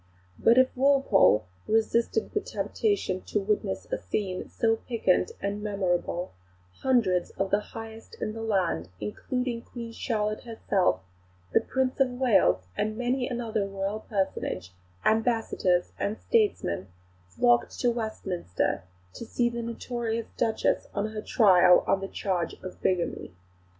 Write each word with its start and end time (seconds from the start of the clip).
But 0.39 0.57
if 0.57 0.75
Walpole 0.75 1.45
resisted 1.67 2.31
the 2.33 2.39
temptation 2.39 3.21
to 3.27 3.39
witness 3.39 3.85
a 3.91 3.99
scene 3.99 4.49
so 4.49 4.77
piquant 4.77 5.33
and 5.39 5.63
remarkable, 5.63 6.31
hundreds 6.79 7.29
of 7.37 7.51
the 7.51 7.59
highest 7.59 8.19
in 8.19 8.33
the 8.33 8.41
land, 8.41 8.89
including 8.99 9.61
Queen 9.61 9.91
Charlotte 9.91 10.41
herself, 10.41 11.01
the 11.53 11.61
Prince 11.61 11.99
of 11.99 12.09
Wales 12.19 12.63
and 12.75 12.97
many 12.97 13.27
another 13.27 13.67
Royal 13.67 13.99
personage, 13.99 14.73
ambassadors 15.05 15.93
and 15.99 16.17
statesmen, 16.19 16.87
flocked 17.27 17.79
to 17.81 17.91
Westminster 17.91 18.81
to 19.13 19.23
see 19.23 19.49
the 19.51 19.61
notorious 19.61 20.25
Duchess 20.35 20.87
on 20.95 21.11
her 21.11 21.21
trial 21.21 21.83
on 21.85 22.01
the 22.01 22.07
charge 22.07 22.53
of 22.63 22.81
bigamy. 22.81 23.35